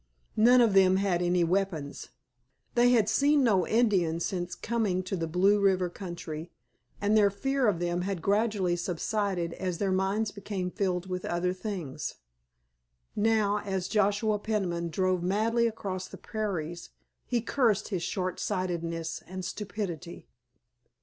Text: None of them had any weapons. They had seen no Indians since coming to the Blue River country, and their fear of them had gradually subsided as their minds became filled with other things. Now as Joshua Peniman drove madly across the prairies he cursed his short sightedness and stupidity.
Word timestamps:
None 0.35 0.61
of 0.61 0.73
them 0.73 0.95
had 0.95 1.21
any 1.21 1.43
weapons. 1.43 2.09
They 2.73 2.89
had 2.89 3.07
seen 3.07 3.43
no 3.43 3.67
Indians 3.67 4.25
since 4.25 4.55
coming 4.55 5.03
to 5.03 5.15
the 5.15 5.27
Blue 5.27 5.59
River 5.59 5.91
country, 5.91 6.49
and 6.99 7.15
their 7.15 7.29
fear 7.29 7.67
of 7.67 7.77
them 7.77 8.01
had 8.01 8.19
gradually 8.19 8.75
subsided 8.75 9.53
as 9.53 9.77
their 9.77 9.91
minds 9.91 10.31
became 10.31 10.71
filled 10.71 11.05
with 11.05 11.23
other 11.23 11.53
things. 11.53 12.15
Now 13.15 13.59
as 13.59 13.87
Joshua 13.87 14.39
Peniman 14.39 14.89
drove 14.89 15.21
madly 15.21 15.67
across 15.67 16.07
the 16.07 16.17
prairies 16.17 16.89
he 17.27 17.39
cursed 17.39 17.89
his 17.89 18.01
short 18.01 18.39
sightedness 18.39 19.21
and 19.27 19.45
stupidity. 19.45 20.25